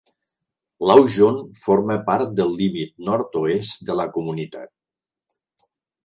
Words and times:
L'Aujon 0.91 1.35
forma 1.65 1.97
part 2.07 2.31
del 2.39 2.55
límit 2.61 2.93
nord-oest 3.09 3.83
de 3.91 3.97
la 3.99 4.07
comunitat. 4.17 4.73